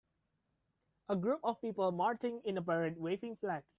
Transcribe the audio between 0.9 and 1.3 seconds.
A